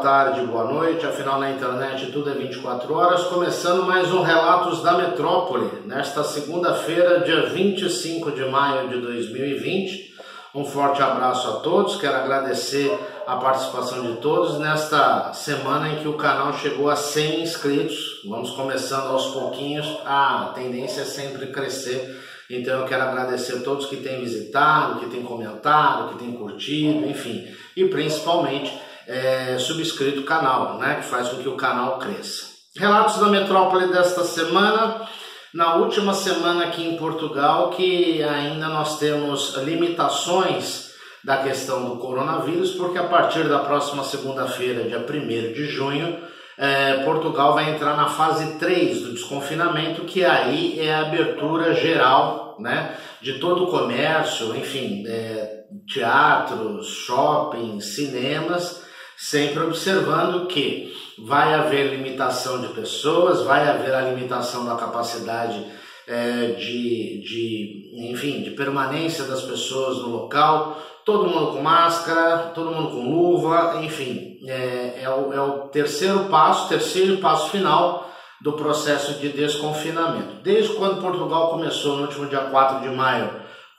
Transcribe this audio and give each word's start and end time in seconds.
boa 0.00 0.12
tarde, 0.12 0.46
boa 0.46 0.64
noite. 0.64 1.04
Afinal, 1.04 1.38
na 1.38 1.50
internet 1.50 2.10
tudo 2.10 2.30
é 2.30 2.32
24 2.32 2.94
horas. 2.94 3.24
Começando 3.24 3.82
mais 3.82 4.10
um 4.10 4.22
Relatos 4.22 4.82
da 4.82 4.94
Metrópole, 4.94 5.82
nesta 5.84 6.24
segunda-feira, 6.24 7.20
dia 7.20 7.50
25 7.50 8.32
de 8.32 8.46
maio 8.46 8.88
de 8.88 8.98
2020. 8.98 10.14
Um 10.54 10.64
forte 10.64 11.02
abraço 11.02 11.46
a 11.50 11.52
todos. 11.60 12.00
Quero 12.00 12.16
agradecer 12.16 12.90
a 13.26 13.36
participação 13.36 14.00
de 14.00 14.22
todos 14.22 14.58
nesta 14.58 15.34
semana 15.34 15.90
em 15.90 15.96
que 15.96 16.08
o 16.08 16.14
canal 16.14 16.54
chegou 16.54 16.88
a 16.88 16.96
100 16.96 17.42
inscritos. 17.42 18.22
Vamos 18.26 18.52
começando 18.52 19.08
aos 19.08 19.26
pouquinhos. 19.26 19.86
A 20.06 20.52
tendência 20.54 21.02
é 21.02 21.04
sempre 21.04 21.48
crescer. 21.48 22.18
Então 22.48 22.80
eu 22.80 22.86
quero 22.86 23.02
agradecer 23.02 23.58
a 23.58 23.60
todos 23.60 23.84
que 23.84 23.96
têm 23.96 24.20
visitado, 24.20 25.00
que 25.00 25.10
têm 25.10 25.22
comentado, 25.22 26.08
que 26.08 26.24
têm 26.24 26.32
curtido, 26.32 27.06
enfim, 27.06 27.46
e 27.76 27.84
principalmente 27.84 28.72
é, 29.10 29.58
subscrito 29.58 30.20
o 30.20 30.24
canal, 30.24 30.78
né, 30.78 30.96
que 30.96 31.06
faz 31.06 31.28
com 31.28 31.42
que 31.42 31.48
o 31.48 31.56
canal 31.56 31.98
cresça. 31.98 32.46
Relatos 32.76 33.18
da 33.18 33.26
metrópole 33.26 33.88
desta 33.88 34.22
semana, 34.22 35.08
na 35.52 35.74
última 35.74 36.14
semana 36.14 36.66
aqui 36.66 36.86
em 36.86 36.96
Portugal, 36.96 37.70
que 37.70 38.22
ainda 38.22 38.68
nós 38.68 39.00
temos 39.00 39.56
limitações 39.56 40.90
da 41.24 41.38
questão 41.38 41.88
do 41.88 41.96
coronavírus, 41.96 42.70
porque 42.70 42.98
a 42.98 43.08
partir 43.08 43.48
da 43.48 43.58
próxima 43.58 44.04
segunda-feira, 44.04 44.84
dia 44.84 45.04
1 45.04 45.52
de 45.52 45.66
junho, 45.66 46.16
é, 46.56 47.02
Portugal 47.04 47.54
vai 47.54 47.70
entrar 47.70 47.96
na 47.96 48.08
fase 48.08 48.58
3 48.58 49.02
do 49.02 49.12
desconfinamento, 49.12 50.04
que 50.04 50.24
aí 50.24 50.78
é 50.78 50.94
a 50.94 51.00
abertura 51.00 51.74
geral 51.74 52.56
né, 52.60 52.94
de 53.20 53.40
todo 53.40 53.64
o 53.64 53.70
comércio, 53.70 54.54
enfim, 54.54 55.04
é, 55.08 55.64
teatros, 55.92 56.86
shoppings, 56.86 57.96
cinemas, 57.96 58.88
sempre 59.20 59.62
observando 59.62 60.46
que 60.46 60.96
vai 61.18 61.52
haver 61.52 61.94
limitação 61.94 62.62
de 62.62 62.68
pessoas, 62.68 63.42
vai 63.42 63.68
haver 63.68 63.94
a 63.94 64.00
limitação 64.00 64.64
da 64.64 64.76
capacidade 64.76 65.62
é, 66.08 66.52
de, 66.58 67.20
de, 67.20 68.10
enfim, 68.10 68.42
de 68.42 68.52
permanência 68.52 69.24
das 69.24 69.42
pessoas 69.42 69.98
no 69.98 70.08
local, 70.08 70.80
todo 71.04 71.28
mundo 71.28 71.52
com 71.52 71.60
máscara, 71.60 72.50
todo 72.54 72.70
mundo 72.70 72.92
com 72.92 73.10
luva, 73.10 73.82
enfim, 73.82 74.38
é, 74.46 75.02
é, 75.02 75.10
o, 75.10 75.32
é 75.34 75.40
o 75.40 75.68
terceiro 75.68 76.24
passo, 76.30 76.70
terceiro 76.70 77.18
passo 77.18 77.50
final 77.50 78.10
do 78.40 78.54
processo 78.54 79.20
de 79.20 79.28
desconfinamento. 79.28 80.42
Desde 80.42 80.72
quando 80.72 81.02
Portugal 81.02 81.50
começou, 81.50 81.96
no 81.96 82.04
último 82.04 82.26
dia 82.26 82.40
4 82.40 82.80
de 82.80 82.88
maio, 82.88 83.30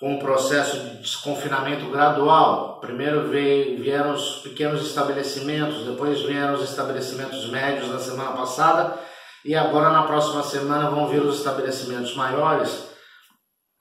com 0.02 0.16
o 0.16 0.20
processo 0.20 0.80
de 0.80 0.98
desconfinamento 0.98 1.86
gradual, 1.92 2.80
primeiro 2.82 3.28
veio, 3.28 3.80
vieram 3.80 4.16
os 4.16 4.38
pequenos 4.38 4.82
estabelecimentos, 4.82 5.86
depois 5.86 6.24
vieram 6.24 6.56
os 6.56 6.68
estabelecimentos 6.68 7.48
médios 7.52 7.88
na 7.88 8.00
semana 8.00 8.32
passada, 8.32 8.98
e 9.46 9.56
agora 9.56 9.92
na 9.92 10.02
próxima 10.02 10.42
semana 10.42 10.90
vão 10.90 11.08
vir 11.08 11.22
os 11.22 11.38
estabelecimentos 11.38 12.16
maiores. 12.16 12.90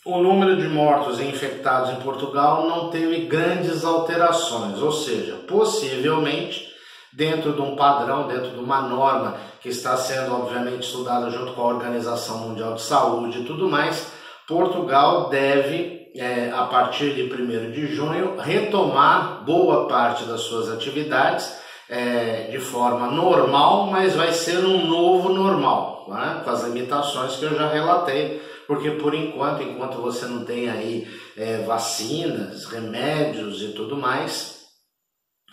O 0.04 0.18
número 0.18 0.58
de 0.58 0.68
mortos 0.68 1.18
e 1.18 1.24
infectados 1.24 1.90
em 1.90 2.02
Portugal 2.02 2.68
não 2.68 2.90
teve 2.90 3.24
grandes 3.24 3.82
alterações, 3.82 4.82
ou 4.82 4.92
seja, 4.92 5.36
possivelmente 5.48 6.68
dentro 7.14 7.54
de 7.54 7.62
um 7.62 7.74
padrão, 7.74 8.28
dentro 8.28 8.50
de 8.50 8.58
uma 8.58 8.82
norma 8.82 9.38
que 9.62 9.70
está 9.70 9.96
sendo 9.96 10.34
obviamente 10.34 10.82
estudada 10.82 11.30
junto 11.30 11.54
com 11.54 11.62
a 11.62 11.74
Organização 11.74 12.40
Mundial 12.40 12.74
de 12.74 12.82
Saúde 12.82 13.40
e 13.40 13.44
tudo 13.44 13.70
mais, 13.70 14.20
Portugal 14.46 15.28
deve, 15.28 15.99
é, 16.14 16.50
a 16.52 16.64
partir 16.64 17.14
de 17.14 17.22
1 17.22 17.70
de 17.70 17.94
junho, 17.94 18.36
retomar 18.38 19.44
boa 19.44 19.86
parte 19.88 20.24
das 20.24 20.42
suas 20.42 20.70
atividades 20.70 21.58
é, 21.88 22.48
de 22.50 22.58
forma 22.58 23.08
normal, 23.08 23.86
mas 23.86 24.14
vai 24.14 24.32
ser 24.32 24.64
um 24.64 24.86
novo 24.86 25.28
normal, 25.28 26.06
né? 26.08 26.42
com 26.44 26.50
as 26.50 26.64
limitações 26.64 27.36
que 27.36 27.44
eu 27.44 27.54
já 27.54 27.68
relatei 27.68 28.40
porque 28.70 28.92
por 28.92 29.12
enquanto, 29.12 29.64
enquanto 29.64 30.00
você 30.00 30.26
não 30.26 30.44
tem 30.44 30.70
aí 30.70 31.04
é, 31.36 31.56
vacinas, 31.62 32.66
remédios 32.66 33.60
e 33.62 33.72
tudo 33.72 33.96
mais, 33.96 34.60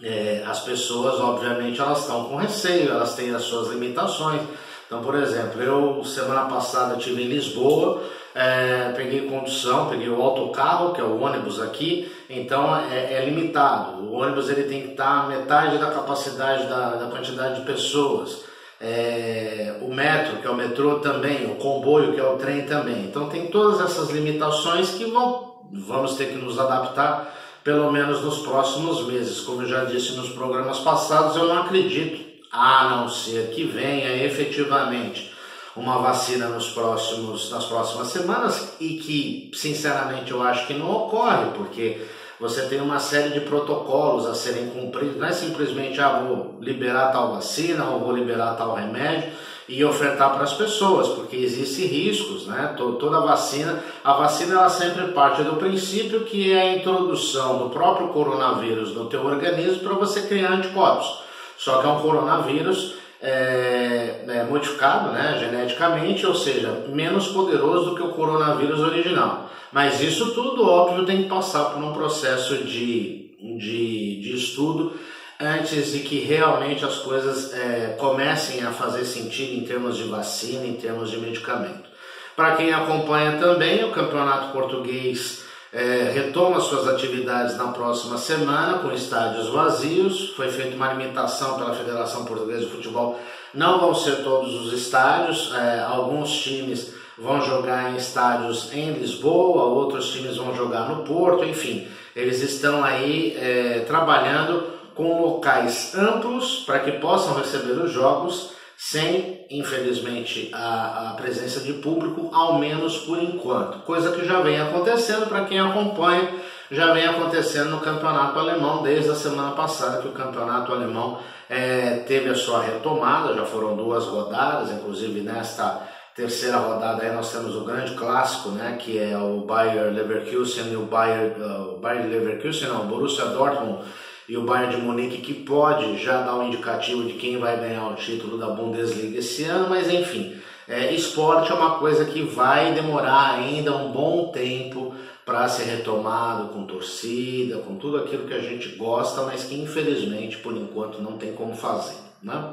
é, 0.03 0.43
as 0.45 0.59
pessoas, 0.59 1.19
obviamente, 1.19 1.81
elas 1.81 2.01
estão 2.01 2.25
com 2.25 2.35
receio, 2.35 2.91
elas 2.91 3.15
têm 3.15 3.33
as 3.33 3.41
suas 3.41 3.69
limitações. 3.69 4.43
Então, 4.87 5.01
por 5.01 5.15
exemplo, 5.15 5.61
eu 5.61 6.03
semana 6.03 6.45
passada 6.45 6.97
estive 6.97 7.21
em 7.21 7.27
Lisboa, 7.27 8.03
é, 8.33 8.93
peguei 8.95 9.27
condução, 9.27 9.89
peguei 9.89 10.09
o 10.09 10.21
autocarro, 10.21 10.93
que 10.93 11.01
é 11.01 11.03
o 11.03 11.21
ônibus 11.21 11.61
aqui, 11.61 12.11
então 12.29 12.75
é, 12.75 13.13
é, 13.13 13.25
limitado. 13.25 14.03
O 14.03 14.13
ônibus 14.13 14.49
ele 14.49 14.63
tem 14.63 14.83
que 14.83 14.91
estar 14.91 15.27
metade 15.27 15.77
da 15.77 15.91
capacidade 15.91 16.67
da, 16.67 16.91
da 16.91 17.07
quantidade 17.07 17.59
de 17.59 17.65
pessoas 17.65 18.47
é, 18.79 19.77
o 19.81 19.93
metro, 19.93 20.37
que 20.37 20.47
é 20.47 20.49
o 20.49 20.55
metrô 20.55 20.99
também, 20.99 21.45
o 21.51 21.55
comboio, 21.55 22.13
que 22.13 22.19
é 22.19 22.23
o 22.23 22.37
trem 22.37 22.65
também. 22.65 23.05
Então 23.05 23.27
tem 23.27 23.47
todas 23.47 23.81
essas 23.81 24.09
limitações 24.09 24.91
que 24.91 25.05
vão, 25.05 25.63
vamos 25.71 26.15
ter 26.15 26.27
que 26.27 26.35
nos 26.35 26.59
adaptar 26.59 27.33
pelo 27.63 27.91
menos 27.91 28.21
nos 28.21 28.39
próximos 28.39 29.05
meses. 29.07 29.41
Como 29.41 29.63
eu 29.63 29.67
já 29.67 29.83
disse 29.83 30.13
nos 30.13 30.29
programas 30.29 30.79
passados, 30.79 31.35
eu 31.35 31.47
não 31.47 31.63
acredito, 31.63 32.26
a 32.51 32.89
não 32.89 33.09
ser 33.09 33.49
que 33.49 33.63
venha 33.63 34.23
efetivamente 34.23 35.33
uma 35.75 35.99
vacina 35.99 36.47
nos 36.47 36.69
próximos, 36.69 37.51
nas 37.51 37.65
próximas 37.65 38.07
semanas 38.07 38.73
e 38.79 38.97
que, 38.97 39.51
sinceramente, 39.53 40.31
eu 40.31 40.41
acho 40.41 40.65
que 40.65 40.73
não 40.73 40.91
ocorre, 40.91 41.51
porque 41.55 42.01
você 42.39 42.67
tem 42.67 42.81
uma 42.81 42.99
série 42.99 43.29
de 43.29 43.41
protocolos 43.41 44.25
a 44.25 44.33
serem 44.33 44.69
cumpridos, 44.69 45.17
não 45.17 45.27
é 45.27 45.31
simplesmente, 45.31 45.99
ah, 46.01 46.23
vou 46.27 46.57
liberar 46.61 47.11
tal 47.11 47.33
vacina 47.33 47.85
ou 47.89 47.99
vou 47.99 48.15
liberar 48.15 48.55
tal 48.55 48.73
remédio 48.73 49.31
e 49.67 49.83
ofertar 49.83 50.33
para 50.33 50.43
as 50.43 50.53
pessoas, 50.53 51.09
porque 51.09 51.35
existem 51.35 51.85
riscos, 51.85 52.47
né? 52.47 52.73
Toda 52.77 53.19
vacina, 53.19 53.83
a 54.03 54.13
vacina 54.13 54.53
ela 54.53 54.69
sempre 54.69 55.09
parte 55.09 55.43
do 55.43 55.57
princípio 55.57 56.21
que 56.21 56.53
é 56.53 56.61
a 56.61 56.75
introdução 56.77 57.59
do 57.59 57.69
próprio 57.69 58.07
coronavírus 58.09 58.93
no 58.93 59.05
teu 59.05 59.25
organismo 59.25 59.79
para 59.79 59.93
você 59.93 60.21
criar 60.21 60.53
anticorpos. 60.53 61.26
Só 61.57 61.81
que 61.81 61.87
é 61.87 61.89
um 61.89 61.99
coronavírus 61.99 62.95
é, 63.21 64.23
é, 64.27 64.43
modificado 64.43 65.11
né, 65.11 65.37
geneticamente, 65.39 66.25
ou 66.25 66.35
seja, 66.35 66.85
menos 66.89 67.29
poderoso 67.29 67.89
do 67.89 67.95
que 67.95 68.03
o 68.03 68.13
coronavírus 68.13 68.79
original. 68.79 69.49
Mas 69.71 70.01
isso 70.01 70.33
tudo, 70.33 70.67
óbvio, 70.67 71.05
tem 71.05 71.23
que 71.23 71.29
passar 71.29 71.65
por 71.65 71.83
um 71.83 71.93
processo 71.93 72.57
de, 72.57 73.35
de, 73.39 74.21
de 74.21 74.35
estudo 74.35 74.93
antes 75.39 75.91
de 75.91 75.99
que 75.99 76.19
realmente 76.19 76.83
as 76.83 76.97
coisas 76.97 77.53
é, 77.53 77.95
comecem 77.99 78.63
a 78.63 78.71
fazer 78.71 79.05
sentido 79.05 79.53
em 79.53 79.65
termos 79.65 79.97
de 79.97 80.03
vacina, 80.03 80.65
em 80.65 80.73
termos 80.73 81.11
de 81.11 81.17
medicamento. 81.17 81.87
Para 82.35 82.55
quem 82.55 82.71
acompanha 82.71 83.37
também, 83.39 83.83
o 83.83 83.91
Campeonato 83.91 84.51
Português 84.51 85.43
é, 85.73 86.11
retoma 86.13 86.59
suas 86.59 86.87
atividades 86.87 87.57
na 87.57 87.67
próxima 87.67 88.17
semana 88.17 88.79
com 88.79 88.91
estádios 88.91 89.49
vazios. 89.49 90.29
Foi 90.35 90.49
feita 90.49 90.75
uma 90.75 90.93
limitação 90.93 91.57
pela 91.57 91.73
Federação 91.73 92.25
Portuguesa 92.25 92.65
de 92.65 92.71
Futebol. 92.71 93.19
Não 93.53 93.79
vão 93.79 93.93
ser 93.95 94.23
todos 94.23 94.53
os 94.53 94.73
estádios, 94.73 95.53
é, 95.53 95.79
alguns 95.79 96.31
times 96.31 96.93
vão 97.17 97.41
jogar 97.41 97.91
em 97.91 97.95
estádios 97.95 98.71
em 98.71 98.91
Lisboa, 98.93 99.63
outros 99.63 100.11
times 100.11 100.37
vão 100.37 100.55
jogar 100.55 100.87
no 100.87 101.03
Porto, 101.03 101.43
enfim, 101.43 101.87
eles 102.15 102.41
estão 102.41 102.83
aí 102.83 103.35
é, 103.35 103.85
trabalhando 103.87 104.63
com 104.93 105.21
locais 105.21 105.95
amplos 105.95 106.63
para 106.65 106.79
que 106.79 106.91
possam 106.93 107.35
receber 107.35 107.73
os 107.73 107.91
jogos 107.91 108.56
sem, 108.77 109.47
infelizmente, 109.49 110.51
a, 110.53 111.09
a, 111.09 111.13
presença 111.15 111.61
de 111.61 111.73
público, 111.73 112.29
ao 112.31 112.59
menos 112.59 112.99
por 112.99 113.17
enquanto. 113.17 113.79
Coisa 113.79 114.11
que 114.11 114.23
já 114.23 114.39
vem 114.41 114.61
acontecendo 114.61 115.25
para 115.25 115.45
quem 115.45 115.59
acompanha, 115.59 116.29
já 116.69 116.93
vem 116.93 117.07
acontecendo 117.07 117.71
no 117.71 117.79
campeonato 117.79 118.37
alemão 118.37 118.83
desde 118.83 119.09
a 119.09 119.15
semana 119.15 119.51
passada, 119.53 120.03
que 120.03 120.07
o 120.07 120.11
campeonato 120.11 120.71
alemão 120.71 121.17
é, 121.49 122.03
teve 122.07 122.29
a 122.29 122.35
sua 122.35 122.61
retomada, 122.61 123.33
já 123.33 123.45
foram 123.45 123.75
duas 123.75 124.05
rodadas, 124.05 124.69
inclusive 124.69 125.21
nesta 125.21 125.81
terceira 126.15 126.57
rodada 126.57 127.03
aí 127.03 127.13
nós 127.13 127.31
temos 127.31 127.55
o 127.55 127.63
grande 127.63 127.93
clássico, 127.95 128.49
né, 128.49 128.77
que 128.79 128.97
é 128.99 129.17
o 129.17 129.41
Bayer 129.41 129.93
Leverkusen 129.93 130.71
e 130.71 130.75
o 130.75 130.83
Bayer, 130.83 131.35
uh, 131.39 131.77
Bayer 131.77 132.07
Leverkusen, 132.07 132.69
não, 132.69 132.87
Borussia 132.87 133.25
Dortmund 133.25 133.83
e 134.27 134.37
o 134.37 134.43
Bayern 134.43 134.75
de 134.75 134.81
Munique 134.81 135.21
que 135.21 135.33
pode 135.33 135.97
já 135.97 136.21
dar 136.21 136.35
um 136.35 136.47
indicativo 136.47 137.03
de 137.05 137.13
quem 137.13 137.37
vai 137.37 137.57
ganhar 137.57 137.87
o 137.87 137.95
título 137.95 138.37
da 138.37 138.47
Bundesliga 138.47 139.19
esse 139.19 139.43
ano, 139.45 139.69
mas 139.69 139.89
enfim, 139.89 140.35
é, 140.67 140.93
esporte 140.93 141.51
é 141.51 141.55
uma 141.55 141.79
coisa 141.79 142.03
que 142.05 142.21
vai 142.21 142.73
demorar 142.73 143.35
ainda 143.35 143.75
um 143.75 143.91
bom 143.91 144.31
tempo 144.31 144.93
para 145.25 145.47
ser 145.47 145.63
retomado 145.63 146.49
com 146.49 146.65
torcida, 146.65 147.57
com 147.59 147.75
tudo 147.75 147.97
aquilo 147.97 148.27
que 148.27 148.33
a 148.33 148.39
gente 148.39 148.75
gosta, 148.75 149.23
mas 149.23 149.43
que 149.45 149.55
infelizmente 149.55 150.37
por 150.37 150.55
enquanto 150.55 151.01
não 151.01 151.17
tem 151.17 151.33
como 151.33 151.55
fazer. 151.55 151.97
Né? 152.21 152.51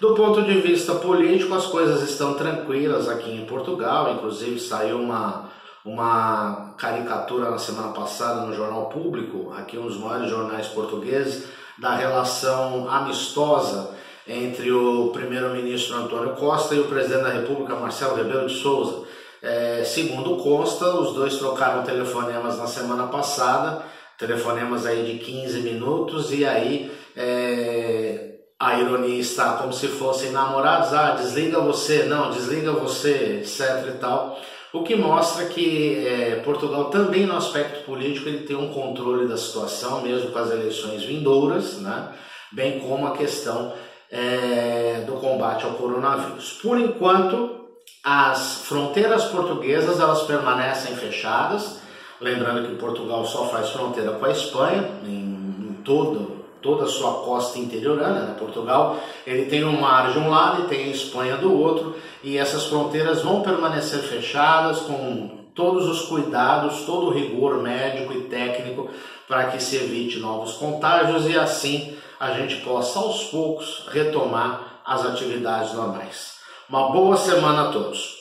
Do 0.00 0.14
ponto 0.14 0.42
de 0.42 0.54
vista 0.60 0.94
político, 0.94 1.54
as 1.54 1.66
coisas 1.66 2.08
estão 2.08 2.34
tranquilas 2.34 3.08
aqui 3.08 3.30
em 3.32 3.44
Portugal, 3.44 4.14
inclusive 4.14 4.58
saiu 4.58 4.98
uma 4.98 5.50
uma 5.84 6.74
caricatura 6.76 7.50
na 7.50 7.58
semana 7.58 7.92
passada 7.92 8.42
no 8.42 8.54
Jornal 8.54 8.86
Público, 8.86 9.52
aqui 9.56 9.78
um 9.78 9.86
dos 9.86 9.98
maiores 9.98 10.28
jornais 10.28 10.68
portugueses, 10.68 11.48
da 11.78 11.94
relação 11.94 12.90
amistosa 12.90 13.94
entre 14.28 14.70
o 14.70 15.08
primeiro-ministro 15.08 15.96
Antônio 15.96 16.36
Costa 16.36 16.74
e 16.74 16.80
o 16.80 16.84
presidente 16.84 17.22
da 17.22 17.30
República, 17.30 17.74
Marcelo 17.74 18.14
Rebelo 18.14 18.46
de 18.46 18.54
Souza. 18.54 19.06
É, 19.42 19.82
segundo 19.84 20.36
consta, 20.36 20.86
os 20.96 21.14
dois 21.14 21.36
trocaram 21.38 21.82
telefonemas 21.82 22.58
na 22.58 22.66
semana 22.66 23.06
passada, 23.06 23.82
telefonemas 24.18 24.84
aí 24.84 25.10
de 25.10 25.24
15 25.24 25.62
minutos, 25.62 26.30
e 26.30 26.44
aí 26.44 26.92
é, 27.16 28.34
a 28.58 28.78
ironia 28.78 29.18
está 29.18 29.54
como 29.54 29.72
se 29.72 29.88
fossem 29.88 30.30
namorados, 30.30 30.92
ah, 30.92 31.12
desliga 31.12 31.58
você, 31.58 32.02
não, 32.02 32.30
desliga 32.30 32.72
você, 32.72 33.40
etc 33.40 33.88
e 33.88 33.98
tal. 33.98 34.38
O 34.72 34.84
que 34.84 34.94
mostra 34.94 35.46
que 35.46 36.06
é, 36.06 36.36
Portugal 36.44 36.86
também 36.86 37.26
no 37.26 37.36
aspecto 37.36 37.84
político 37.84 38.28
ele 38.28 38.46
tem 38.46 38.56
um 38.56 38.72
controle 38.72 39.26
da 39.26 39.36
situação, 39.36 40.00
mesmo 40.00 40.30
com 40.30 40.38
as 40.38 40.50
eleições 40.50 41.02
vindouras, 41.02 41.78
né? 41.78 42.12
bem 42.52 42.78
como 42.80 43.06
a 43.06 43.16
questão 43.16 43.72
é, 44.10 45.04
do 45.06 45.14
combate 45.14 45.64
ao 45.64 45.72
coronavírus. 45.72 46.52
Por 46.62 46.78
enquanto, 46.78 47.68
as 48.04 48.62
fronteiras 48.62 49.24
portuguesas 49.24 50.00
elas 50.00 50.22
permanecem 50.22 50.94
fechadas, 50.96 51.80
lembrando 52.20 52.68
que 52.68 52.76
Portugal 52.76 53.24
só 53.24 53.48
faz 53.48 53.70
fronteira 53.70 54.12
com 54.12 54.24
a 54.24 54.30
Espanha 54.30 54.88
em, 55.04 55.08
em 55.08 55.78
todo, 55.84 56.39
toda 56.62 56.84
a 56.84 56.88
sua 56.88 57.24
costa 57.24 57.58
interiorana. 57.58 58.20
Né? 58.20 58.36
Portugal 58.38 58.98
ele 59.26 59.46
tem 59.46 59.64
um 59.64 59.80
mar 59.80 60.12
de 60.12 60.18
um 60.18 60.28
lado 60.28 60.62
e 60.62 60.68
tem 60.68 60.84
a 60.84 60.90
Espanha 60.90 61.36
do 61.36 61.52
outro, 61.58 61.96
e 62.22 62.36
essas 62.36 62.66
fronteiras 62.66 63.22
vão 63.22 63.42
permanecer 63.42 64.00
fechadas 64.00 64.80
com 64.80 65.40
todos 65.54 65.88
os 65.88 66.02
cuidados, 66.02 66.84
todo 66.84 67.06
o 67.06 67.10
rigor 67.10 67.62
médico 67.62 68.12
e 68.12 68.22
técnico 68.22 68.88
para 69.26 69.44
que 69.50 69.62
se 69.62 69.76
evite 69.76 70.18
novos 70.18 70.54
contágios 70.54 71.26
e 71.28 71.38
assim 71.38 71.96
a 72.18 72.32
gente 72.32 72.56
possa 72.56 72.98
aos 72.98 73.24
poucos 73.24 73.86
retomar 73.90 74.82
as 74.84 75.04
atividades 75.06 75.72
normais. 75.72 76.38
Uma 76.68 76.90
boa 76.90 77.16
semana 77.16 77.68
a 77.68 77.72
todos. 77.72 78.19